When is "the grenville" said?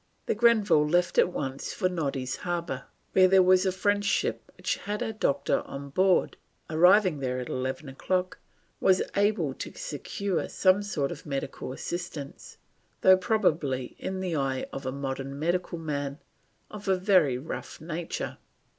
0.25-0.87